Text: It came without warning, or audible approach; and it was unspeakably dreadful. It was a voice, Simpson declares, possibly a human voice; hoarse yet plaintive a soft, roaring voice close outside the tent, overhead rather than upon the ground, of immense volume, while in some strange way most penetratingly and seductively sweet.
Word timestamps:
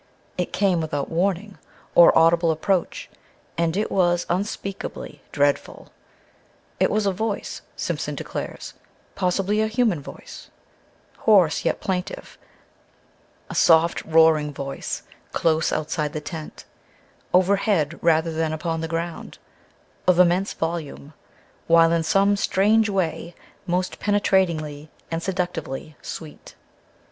It 0.35 0.51
came 0.51 0.81
without 0.81 1.11
warning, 1.11 1.59
or 1.93 2.17
audible 2.17 2.49
approach; 2.49 3.07
and 3.55 3.77
it 3.77 3.91
was 3.91 4.25
unspeakably 4.31 5.21
dreadful. 5.31 5.91
It 6.79 6.89
was 6.89 7.05
a 7.05 7.11
voice, 7.13 7.61
Simpson 7.75 8.15
declares, 8.15 8.73
possibly 9.13 9.61
a 9.61 9.67
human 9.67 10.01
voice; 10.01 10.49
hoarse 11.19 11.65
yet 11.65 11.81
plaintive 11.81 12.39
a 13.47 13.53
soft, 13.53 14.03
roaring 14.03 14.51
voice 14.51 15.03
close 15.33 15.71
outside 15.71 16.13
the 16.13 16.19
tent, 16.19 16.65
overhead 17.31 17.99
rather 18.01 18.31
than 18.31 18.53
upon 18.53 18.81
the 18.81 18.87
ground, 18.87 19.37
of 20.07 20.17
immense 20.17 20.51
volume, 20.53 21.13
while 21.67 21.91
in 21.91 22.01
some 22.01 22.35
strange 22.35 22.89
way 22.89 23.35
most 23.67 23.99
penetratingly 23.99 24.89
and 25.11 25.21
seductively 25.21 25.95
sweet. 26.01 26.55